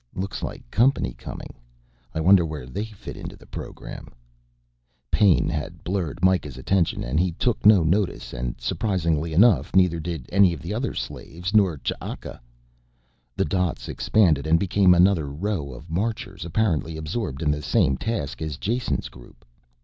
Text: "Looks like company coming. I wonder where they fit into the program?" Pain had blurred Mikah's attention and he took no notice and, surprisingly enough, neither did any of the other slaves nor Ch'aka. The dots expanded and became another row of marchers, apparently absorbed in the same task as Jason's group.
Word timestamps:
"Looks 0.15 0.41
like 0.41 0.67
company 0.71 1.13
coming. 1.13 1.53
I 2.15 2.21
wonder 2.21 2.43
where 2.43 2.65
they 2.65 2.85
fit 2.85 3.15
into 3.15 3.35
the 3.35 3.45
program?" 3.45 4.07
Pain 5.11 5.47
had 5.47 5.83
blurred 5.83 6.23
Mikah's 6.25 6.57
attention 6.57 7.03
and 7.03 7.19
he 7.19 7.33
took 7.33 7.63
no 7.67 7.83
notice 7.83 8.33
and, 8.33 8.59
surprisingly 8.59 9.31
enough, 9.31 9.75
neither 9.75 9.99
did 9.99 10.25
any 10.31 10.53
of 10.53 10.61
the 10.63 10.73
other 10.73 10.95
slaves 10.95 11.53
nor 11.53 11.77
Ch'aka. 11.77 12.41
The 13.37 13.45
dots 13.45 13.87
expanded 13.87 14.47
and 14.47 14.59
became 14.59 14.95
another 14.95 15.27
row 15.29 15.71
of 15.71 15.87
marchers, 15.91 16.45
apparently 16.45 16.97
absorbed 16.97 17.43
in 17.43 17.51
the 17.51 17.61
same 17.61 17.95
task 17.95 18.41
as 18.41 18.57
Jason's 18.57 19.07
group. 19.07 19.45